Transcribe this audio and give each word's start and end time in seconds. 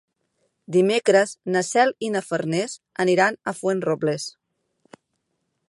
Dimecres 0.75 1.33
na 1.55 1.61
Cel 1.67 1.93
i 2.07 2.09
na 2.15 2.23
Farners 2.29 2.75
aniran 3.05 3.39
a 3.51 3.55
Fuenterrobles. 3.61 4.27